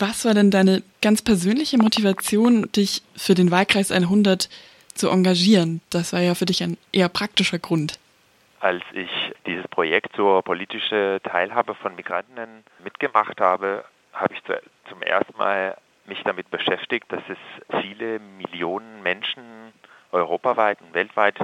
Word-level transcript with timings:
Was 0.00 0.24
war 0.24 0.32
denn 0.32 0.50
deine 0.50 0.82
ganz 1.02 1.20
persönliche 1.20 1.76
Motivation, 1.76 2.72
dich 2.72 3.02
für 3.14 3.34
den 3.34 3.50
Wahlkreis 3.50 3.92
100 3.92 4.48
zu 4.94 5.10
engagieren? 5.10 5.82
Das 5.90 6.14
war 6.14 6.20
ja 6.20 6.34
für 6.34 6.46
dich 6.46 6.62
ein 6.62 6.78
eher 6.90 7.10
praktischer 7.10 7.58
Grund. 7.58 7.98
Als 8.60 8.82
ich 8.94 9.10
dieses 9.46 9.68
Projekt 9.68 10.16
zur 10.16 10.42
politischen 10.42 11.22
Teilhabe 11.22 11.74
von 11.74 11.96
Migranten 11.96 12.64
mitgemacht 12.82 13.42
habe, 13.42 13.84
habe 14.14 14.32
ich 14.32 14.40
zum 14.88 15.02
ersten 15.02 15.36
Mal 15.36 15.76
mich 16.06 16.22
damit 16.24 16.50
beschäftigt, 16.50 17.04
dass 17.12 17.22
es 17.28 17.82
viele 17.82 18.20
Millionen 18.20 19.02
Menschen 19.02 19.42
europaweit 20.12 20.80
und 20.80 20.94
weltweit 20.94 21.36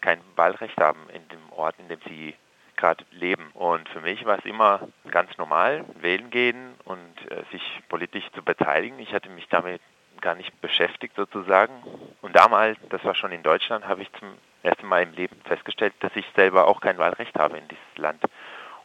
kein 0.00 0.18
Wahlrecht 0.34 0.78
haben 0.78 0.98
in 1.14 1.22
dem 1.28 1.52
Ort, 1.56 1.76
in 1.78 1.86
dem 1.86 2.00
sie 2.08 2.34
gerade 2.74 3.04
leben. 3.12 3.50
Und 3.54 3.88
für 3.90 4.00
mich 4.00 4.24
war 4.24 4.38
es 4.38 4.44
immer 4.44 4.88
ganz 5.12 5.30
normal, 5.38 5.84
wählen 6.00 6.30
gehen 6.30 6.74
und 6.90 7.30
äh, 7.30 7.42
sich 7.52 7.62
politisch 7.88 8.24
zu 8.34 8.42
beteiligen. 8.42 8.98
Ich 8.98 9.12
hatte 9.12 9.30
mich 9.30 9.46
damit 9.48 9.80
gar 10.20 10.34
nicht 10.34 10.60
beschäftigt 10.60 11.14
sozusagen. 11.16 11.72
Und 12.20 12.36
damals, 12.36 12.78
das 12.90 13.04
war 13.04 13.14
schon 13.14 13.32
in 13.32 13.42
Deutschland, 13.42 13.86
habe 13.86 14.02
ich 14.02 14.12
zum 14.14 14.28
ersten 14.62 14.86
Mal 14.86 15.04
im 15.04 15.12
Leben 15.12 15.36
festgestellt, 15.44 15.94
dass 16.00 16.14
ich 16.14 16.26
selber 16.36 16.66
auch 16.66 16.80
kein 16.80 16.98
Wahlrecht 16.98 17.38
habe 17.38 17.56
in 17.56 17.68
dieses 17.68 17.96
Land, 17.96 18.22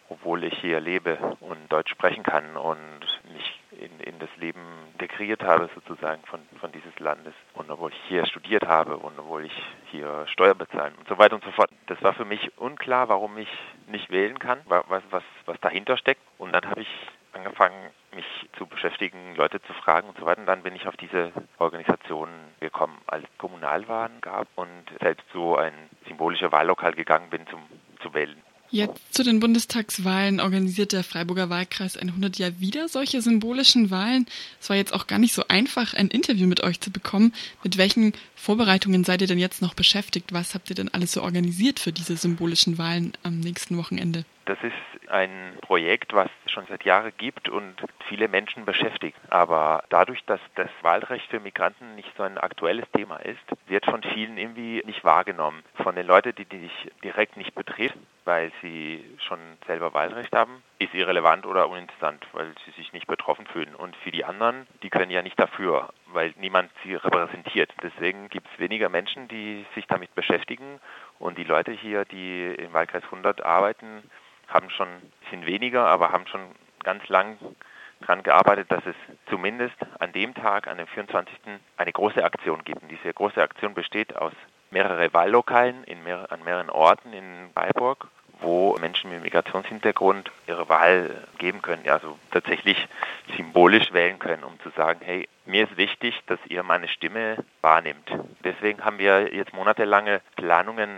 obwohl 0.08 0.44
ich 0.44 0.58
hier 0.60 0.80
lebe 0.80 1.18
und 1.42 1.72
Deutsch 1.72 1.92
sprechen 1.92 2.24
kann 2.24 2.56
und 2.56 3.02
mich 3.34 3.60
in, 3.72 4.00
in 4.00 4.20
das 4.20 4.30
Leben 4.38 4.62
integriert 4.94 5.44
habe 5.44 5.70
sozusagen 5.76 6.24
von, 6.26 6.40
von 6.62 6.72
dieses 6.72 6.98
Landes 7.00 7.34
und 7.56 7.70
obwohl 7.70 7.92
ich 7.92 8.02
hier 8.08 8.26
studiert 8.26 8.66
habe 8.66 8.96
und 8.96 9.20
obwohl 9.20 9.46
ich 9.46 9.64
hier 9.92 10.26
Steuer 10.28 10.56
bezahlen 10.56 10.94
und 10.98 11.08
so 11.10 11.18
weiter 11.18 11.36
und 11.36 11.44
so 11.44 11.52
fort. 11.52 11.70
Das 11.88 12.02
war 12.02 12.14
für 12.14 12.24
mich 12.24 12.58
unklar, 12.58 13.10
warum 13.10 13.38
ich 13.38 13.50
nicht 13.88 14.10
wählen 14.10 14.40
kann, 14.40 14.60
was, 14.66 15.04
was, 15.10 15.24
was 15.46 15.60
dahinter 15.60 15.98
steckt. 15.98 16.22
Und 16.38 16.54
dann 16.54 16.66
habe 16.70 16.82
ich 16.82 16.88
angefangen, 17.34 17.92
mich 18.16 18.26
zu 18.58 18.66
beschäftigen, 18.66 19.36
Leute 19.36 19.62
zu 19.62 19.74
fragen 19.74 20.10
und 20.10 20.18
so 20.18 20.26
weiter. 20.26 20.42
Und 20.42 20.48
dann 20.48 20.64
bin 20.64 20.76
ich 20.76 20.88
auf 20.88 20.98
diese 20.98 21.32
Organisation 21.60 22.30
gekommen, 22.60 22.98
als 23.08 23.24
es 23.24 23.38
Kommunalwahlen 23.38 24.22
gab 24.22 24.48
und 24.56 24.84
selbst 25.02 25.26
so 25.34 25.58
ein 25.58 25.74
symbolischer 26.08 26.52
Wahllokal 26.52 26.94
gegangen 26.94 27.30
bin 27.30 27.46
zum 27.48 27.62
zu 28.02 28.14
wählen. 28.14 28.42
Jetzt 28.72 29.14
zu 29.14 29.24
den 29.24 29.40
Bundestagswahlen 29.40 30.40
organisiert 30.40 30.92
der 30.92 31.04
Freiburger 31.04 31.50
Wahlkreis 31.50 31.98
100 31.98 32.38
ja 32.38 32.60
wieder 32.60 32.90
solche 32.90 33.22
symbolischen 33.22 33.92
Wahlen. 33.92 34.26
Es 34.60 34.70
war 34.70 34.76
jetzt 34.76 34.94
auch 34.94 35.08
gar 35.08 35.20
nicht 35.20 35.34
so 35.34 35.44
einfach, 35.48 35.94
ein 35.94 36.08
Interview 36.08 36.48
mit 36.48 36.64
euch 36.64 36.82
zu 36.82 36.92
bekommen. 36.92 37.34
Mit 37.64 37.78
welchen 37.78 38.14
Vorbereitungen 38.36 39.04
seid 39.04 39.22
ihr 39.22 39.28
denn 39.28 39.40
jetzt 39.40 39.62
noch 39.62 39.76
beschäftigt? 39.76 40.34
Was 40.34 40.56
habt 40.56 40.70
ihr 40.70 40.76
denn 40.76 40.94
alles 40.94 41.12
so 41.12 41.22
organisiert 41.22 41.80
für 41.80 41.92
diese 41.94 42.18
symbolischen 42.18 42.78
Wahlen 42.78 43.14
am 43.24 43.40
nächsten 43.40 43.78
Wochenende? 43.78 44.26
Das 44.46 44.60
ist 44.62 45.10
ein 45.10 45.58
Projekt, 45.62 46.14
was 46.14 46.30
es 46.46 46.52
schon 46.52 46.68
seit 46.68 46.84
Jahren 46.84 47.12
gibt 47.18 47.50
und 47.50 47.84
viele 48.08 48.28
Menschen 48.28 48.64
beschäftigt. 48.64 49.18
Aber 49.32 49.84
dadurch, 49.90 50.24
dass 50.26 50.40
das 50.54 50.70
Wahlrecht 50.84 51.28
für 51.32 51.40
Migranten 51.40 51.96
nicht 51.96 52.16
so 52.16 52.22
ein 52.22 52.38
aktuelles 52.38 52.86
Thema 52.92 53.18
ist, 53.18 53.42
wird 53.66 53.86
von 53.86 54.04
vielen 54.04 54.38
irgendwie 54.38 54.84
nicht 54.86 55.04
wahrgenommen. 55.04 55.64
Von 55.82 55.96
den 55.96 56.06
Leuten, 56.06 56.36
die 56.36 56.46
dich 56.46 56.92
direkt 57.04 57.38
nicht 57.38 57.56
betrifft, 57.56 57.98
weil 58.24 58.52
sie 58.62 59.04
schon 59.28 59.40
selber 59.66 59.96
Wahlrecht 59.96 60.36
haben, 60.36 60.62
ist 60.78 60.94
irrelevant 60.94 61.48
oder 61.48 61.68
uninteressant, 61.68 62.28
weil 62.34 62.54
sie 62.66 62.72
sich 62.72 62.94
nicht 62.94 63.08
betroffen 63.08 63.48
fühlen. 63.48 63.74
Und 63.74 63.96
für 63.96 64.12
die 64.12 64.26
anderen, 64.26 64.68
die 64.84 64.92
können 64.92 65.10
ja 65.10 65.24
nicht 65.24 65.40
dafür, 65.40 65.90
weil 66.08 66.36
niemand 66.38 66.72
sie 66.84 66.94
repräsentiert. 66.94 67.74
Deswegen 67.82 68.30
gibt 68.30 68.48
es 68.54 68.60
weniger 68.60 68.90
Menschen, 68.90 69.28
die 69.28 69.66
sich 69.74 69.88
damit 69.88 70.14
beschäftigen. 70.14 70.80
Und 71.18 71.40
die 71.40 71.44
Leute 71.44 71.72
hier, 71.72 72.06
die 72.06 72.54
im 72.54 72.74
Wahlkreis 72.74 73.04
100 73.06 73.44
arbeiten, 73.44 74.04
haben 74.48 74.70
schon 74.70 74.88
ein 74.88 75.12
bisschen 75.22 75.46
weniger, 75.46 75.86
aber 75.86 76.12
haben 76.12 76.28
schon 76.28 76.42
ganz 76.84 77.08
lang 77.10 77.38
daran 78.02 78.24
gearbeitet, 78.24 78.72
dass 78.72 78.86
es 78.86 78.96
zumindest 79.30 79.76
an 80.00 80.12
dem 80.12 80.34
Tag, 80.34 80.68
an 80.68 80.78
dem 80.78 80.88
24. 80.88 81.34
eine 81.78 81.92
große 81.92 82.24
Aktion 82.24 82.64
gibt. 82.64 82.84
Und 82.84 82.90
diese 82.90 83.14
große 83.14 83.42
Aktion 83.42 83.74
besteht 83.74 84.16
aus 84.16 84.34
mehreren 84.72 85.14
Wahllokalen 85.14 85.84
in 85.86 86.04
mehr, 86.04 86.32
an 86.32 86.44
mehreren 86.44 86.70
Orten 86.70 87.14
in 87.14 87.50
Freiburg, 87.54 88.08
wo 88.46 88.78
Menschen 88.80 89.10
mit 89.10 89.24
Migrationshintergrund 89.24 90.32
ihre 90.48 90.70
Wahl 90.70 91.28
geben 91.40 91.62
können, 91.62 91.88
also 91.90 92.18
tatsächlich 92.32 92.88
symbolisch 93.36 93.92
wählen 93.92 94.20
können, 94.20 94.44
um 94.44 94.60
zu 94.62 94.70
sagen, 94.70 95.00
hey, 95.04 95.28
mir 95.46 95.66
ist 95.66 95.78
wichtig, 95.78 96.22
dass 96.28 96.40
ihr 96.48 96.64
meine 96.64 96.88
Stimme 96.88 97.44
wahrnimmt. 97.62 98.10
Deswegen 98.44 98.84
haben 98.86 99.00
wir 99.00 99.34
jetzt 99.34 99.54
monatelange 99.54 100.22
Planungen 100.36 100.90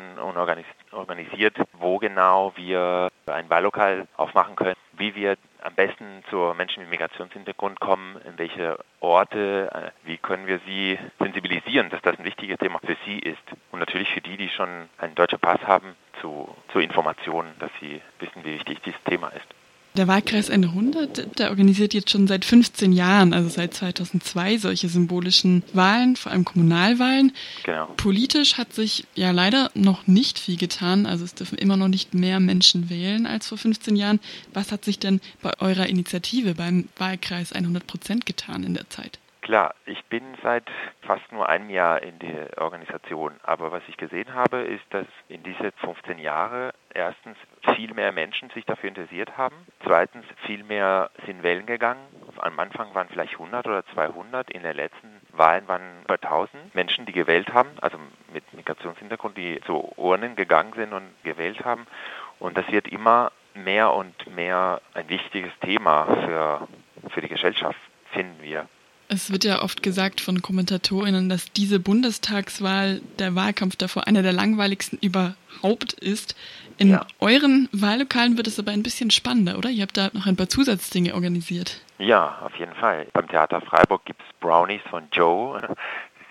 organisiert, 0.92 1.58
wo 1.74 1.98
genau 1.98 2.54
wir 2.56 3.10
ein 3.26 3.50
Wahllokal 3.50 4.08
aufmachen 4.16 4.56
können, 4.56 4.76
wie 4.94 5.16
wir 5.16 5.38
am 5.62 5.74
besten 5.76 6.24
zu 6.30 6.54
Menschen 6.56 6.84
mit 6.84 6.92
Migrationshintergrund 6.92 7.80
kommen, 7.80 8.16
in 8.26 8.38
welche 8.38 8.80
Orte, 9.00 9.70
äh, 9.74 10.08
wie 10.08 10.18
können 10.18 10.48
wir 10.48 10.60
sie 10.66 10.98
sensibilisieren, 11.20 11.90
dass 11.90 12.02
das 12.02 12.18
ein 12.18 12.26
wichtiges 12.26 12.58
Thema 12.58 12.80
für 12.80 12.96
sie 13.06 13.20
ist. 13.20 13.42
Und 13.72 13.80
natürlich 13.80 14.10
für 14.14 14.22
die, 14.22 14.38
die 14.38 14.50
schon 14.50 14.90
einen 14.98 15.16
deutschen 15.16 15.40
Pass 15.40 15.60
haben, 15.66 15.96
zu, 16.22 16.48
zu 16.72 16.80
Informationen, 16.80 17.50
dass 17.60 17.72
sie 17.80 18.02
wissen, 18.20 18.44
wie 18.44 18.54
wichtig 18.54 18.80
dieses 18.84 19.02
Thema 19.04 19.30
ist. 19.30 19.48
Der 19.98 20.08
Wahlkreis 20.08 20.52
100, 20.52 21.40
der 21.40 21.50
organisiert 21.50 21.96
jetzt 21.96 22.12
schon 22.12 22.28
seit 22.28 22.46
15 22.46 22.92
Jahren, 22.92 23.34
also 23.34 23.50
seit 23.50 23.74
2002, 23.74 24.60
solche 24.60 24.90
symbolischen 24.90 25.64
Wahlen, 25.74 26.16
vor 26.16 26.32
allem 26.32 26.46
Kommunalwahlen. 26.46 27.32
Genau. 27.64 27.88
Politisch 27.98 28.60
hat 28.60 28.74
sich 28.74 29.08
ja 29.16 29.32
leider 29.32 29.72
noch 29.74 30.06
nicht 30.06 30.38
viel 30.38 30.56
getan. 30.56 31.08
Also 31.08 31.26
es 31.26 31.34
dürfen 31.34 31.58
immer 31.58 31.78
noch 31.78 31.88
nicht 31.88 32.14
mehr 32.14 32.40
Menschen 32.40 32.92
wählen 32.92 33.26
als 33.26 33.48
vor 33.48 33.58
15 33.58 33.96
Jahren. 33.96 34.20
Was 34.54 34.72
hat 34.72 34.86
sich 34.86 35.00
denn 35.00 35.20
bei 35.42 35.54
eurer 35.60 35.88
Initiative 35.88 36.54
beim 36.54 36.90
Wahlkreis 36.98 37.52
100 37.52 37.88
Prozent 37.88 38.28
getan 38.28 38.64
in 38.64 38.76
der 38.76 38.88
Zeit? 38.92 39.18
Klar, 39.48 39.76
ich 39.86 40.04
bin 40.08 40.36
seit 40.44 40.70
fast 41.04 41.32
nur 41.32 41.48
einem 41.48 41.70
Jahr 41.70 42.04
in 42.04 42.20
der 42.20 42.62
Organisation, 42.62 43.32
aber 43.44 43.72
was 43.72 43.82
ich 43.88 43.96
gesehen 43.96 44.34
habe, 44.34 44.58
ist, 44.58 44.84
dass 44.90 45.06
in 45.30 45.42
diese 45.42 45.72
15 45.72 46.20
Jahre 46.20 46.74
erstens 46.94 47.38
viel 47.74 47.94
mehr 47.94 48.12
Menschen 48.12 48.50
sich 48.50 48.66
dafür 48.66 48.90
interessiert 48.90 49.38
haben, 49.38 49.56
zweitens 49.86 50.26
viel 50.46 50.66
mehr 50.66 51.12
sind 51.26 51.44
wählen 51.44 51.66
gegangen. 51.66 52.02
Am 52.40 52.60
Anfang 52.60 52.94
waren 52.94 53.08
vielleicht 53.08 53.36
100 53.36 53.66
oder 53.66 53.86
200, 53.94 54.52
in 54.52 54.64
den 54.64 54.76
letzten 54.76 55.22
Wahlen 55.32 55.66
waren 55.70 56.02
über 56.04 56.16
1000 56.16 56.76
Menschen, 56.76 57.06
die 57.06 57.14
gewählt 57.14 57.54
haben, 57.54 57.70
also 57.80 57.98
mit 58.34 58.54
Migrationshintergrund, 58.54 59.38
die 59.38 59.62
zu 59.62 59.94
Urnen 59.96 60.36
gegangen 60.36 60.74
sind 60.76 60.92
und 60.92 61.08
gewählt 61.24 61.64
haben. 61.64 61.88
Und 62.40 62.58
das 62.58 62.70
wird 62.70 62.90
immer 62.90 63.32
mehr 63.54 63.94
und 63.94 64.28
mehr 64.36 64.82
ein 64.94 65.08
wichtiges 65.08 65.58
Thema 65.62 66.04
für, 66.06 66.68
für 67.12 67.22
die 67.22 67.30
Gesellschaft, 67.30 67.80
finden 68.12 68.42
wir. 68.42 68.68
Es 69.10 69.32
wird 69.32 69.46
ja 69.46 69.62
oft 69.62 69.84
gesagt 69.84 70.20
von 70.20 70.42
Kommentatorinnen, 70.42 71.30
dass 71.30 71.52
diese 71.54 71.80
Bundestagswahl, 71.80 73.02
der 73.20 73.36
Wahlkampf 73.36 73.78
davor, 73.78 74.06
einer 74.06 74.22
der 74.22 74.34
langweiligsten 74.34 75.00
überhaupt 75.02 75.94
ist. 75.94 76.36
In 76.78 76.90
ja. 76.90 77.06
euren 77.20 77.70
Wahllokalen 77.72 78.36
wird 78.36 78.48
es 78.48 78.60
aber 78.60 78.72
ein 78.72 78.84
bisschen 78.84 79.10
spannender, 79.10 79.58
oder? 79.58 79.70
Ihr 79.70 79.84
habt 79.84 79.98
da 79.98 80.10
noch 80.14 80.26
ein 80.26 80.36
paar 80.36 80.50
Zusatzdinge 80.50 81.16
organisiert. 81.16 81.82
Ja, 82.00 82.40
auf 82.44 82.56
jeden 82.58 82.76
Fall. 82.76 83.08
Beim 83.14 83.28
Theater 83.28 83.62
Freiburg 83.62 84.04
gibt 84.06 84.22
es 84.22 84.28
Brownies 84.40 84.82
von 84.90 85.06
Joe. 85.12 85.60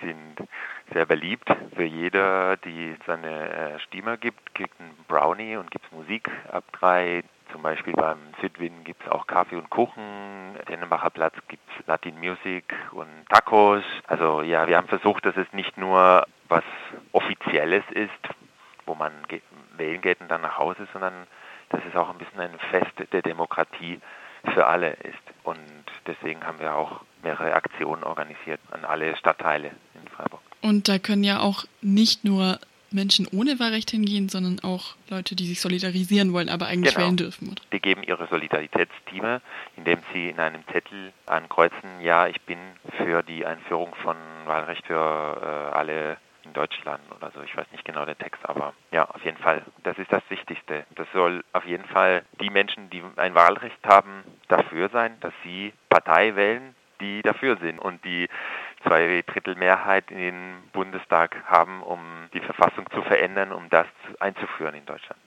Die 0.02 0.06
sind 0.06 0.48
sehr 0.92 1.06
beliebt. 1.06 1.48
Für 1.74 1.84
jeder, 1.84 2.56
die 2.58 2.94
seine 3.06 3.48
äh, 3.48 3.80
Stimme 3.80 4.18
gibt, 4.18 4.54
kriegt 4.54 4.78
ein 4.78 4.90
Brownie 5.08 5.56
und 5.56 5.70
gibt 5.70 5.86
es 5.86 5.92
Musik 5.92 6.30
ab 6.52 6.64
drei. 6.72 7.24
Zum 7.52 7.62
Beispiel 7.62 7.92
beim 7.92 8.18
Sidwin 8.40 8.84
gibt 8.84 9.02
es 9.02 9.10
auch 9.10 9.26
Kaffee 9.26 9.56
und 9.56 9.70
Kuchen. 9.70 10.56
Dennenbacher 10.68 11.10
Platz 11.10 11.34
gibt 11.48 11.62
es 11.70 11.86
Latin 11.86 12.18
Music 12.18 12.64
und 12.92 13.08
Tacos. 13.28 13.84
Also 14.06 14.42
ja, 14.42 14.66
wir 14.66 14.76
haben 14.76 14.88
versucht, 14.88 15.24
dass 15.26 15.36
es 15.36 15.52
nicht 15.52 15.76
nur 15.76 16.26
was 16.48 16.64
Offizielles 17.12 17.84
ist, 17.90 18.10
wo 18.84 18.94
man 18.94 19.12
wählen 19.76 20.00
geht 20.00 20.20
und 20.20 20.28
dann 20.28 20.42
nach 20.42 20.58
Hause, 20.58 20.86
sondern 20.92 21.26
dass 21.70 21.80
es 21.88 21.96
auch 21.96 22.10
ein 22.10 22.18
bisschen 22.18 22.40
ein 22.40 22.58
Fest 22.70 22.92
der 23.12 23.22
Demokratie 23.22 24.00
für 24.54 24.66
alle 24.66 24.92
ist. 24.92 25.18
Und 25.42 25.58
deswegen 26.06 26.44
haben 26.46 26.60
wir 26.60 26.74
auch 26.74 27.00
mehrere 27.22 27.54
Aktionen 27.54 28.04
organisiert 28.04 28.60
an 28.70 28.84
alle 28.84 29.16
Stadtteile 29.16 29.72
in 29.94 30.08
Freiburg. 30.08 30.40
Und 30.62 30.88
da 30.88 30.98
können 30.98 31.24
ja 31.24 31.40
auch 31.40 31.64
nicht 31.80 32.24
nur 32.24 32.58
Menschen 32.96 33.28
ohne 33.32 33.60
Wahlrecht 33.60 33.90
hingehen, 33.92 34.28
sondern 34.28 34.58
auch 34.64 34.96
Leute, 35.08 35.36
die 35.36 35.46
sich 35.46 35.60
solidarisieren 35.60 36.32
wollen, 36.32 36.48
aber 36.48 36.66
eigentlich 36.66 36.94
genau. 36.94 37.06
wählen 37.06 37.16
dürfen. 37.16 37.48
Oder? 37.52 37.62
Die 37.72 37.80
geben 37.80 38.02
ihre 38.02 38.26
Solidaritätsteame, 38.26 39.40
indem 39.76 40.00
sie 40.12 40.30
in 40.30 40.40
einem 40.40 40.66
Zettel 40.72 41.12
ankreuzen, 41.26 42.00
ja, 42.02 42.26
ich 42.26 42.40
bin 42.42 42.58
für 42.96 43.22
die 43.22 43.46
Einführung 43.46 43.94
von 44.02 44.16
Wahlrecht 44.46 44.86
für 44.86 44.94
äh, 44.94 45.76
alle 45.76 46.16
in 46.44 46.52
Deutschland 46.52 47.02
oder 47.14 47.30
so. 47.32 47.42
Ich 47.42 47.56
weiß 47.56 47.66
nicht 47.72 47.84
genau 47.84 48.04
den 48.04 48.18
Text, 48.18 48.40
aber 48.48 48.72
ja, 48.92 49.04
auf 49.04 49.24
jeden 49.24 49.38
Fall. 49.38 49.62
Das 49.82 49.98
ist 49.98 50.12
das 50.12 50.22
Wichtigste. 50.28 50.84
Das 50.94 51.06
soll 51.12 51.44
auf 51.52 51.66
jeden 51.66 51.84
Fall 51.84 52.24
die 52.40 52.50
Menschen, 52.50 52.88
die 52.90 53.02
ein 53.16 53.34
Wahlrecht 53.34 53.84
haben, 53.86 54.22
dafür 54.48 54.88
sein, 54.88 55.16
dass 55.20 55.32
sie 55.42 55.72
Partei 55.88 56.36
wählen, 56.36 56.74
die 57.00 57.22
dafür 57.22 57.56
sind 57.58 57.78
und 57.78 58.04
die 58.04 58.28
zwei 58.82 59.22
Drittel 59.26 59.56
Mehrheit 59.56 60.10
in 60.10 60.18
den 60.18 60.54
Bundestag 60.72 61.36
haben, 61.46 61.82
um 61.82 62.00
die 62.32 62.40
Verfassung 62.40 62.88
zu 62.90 63.02
verändern, 63.02 63.52
um 63.52 63.68
das 63.70 63.86
einzuführen 64.20 64.74
in 64.74 64.84
Deutschland. 64.84 65.14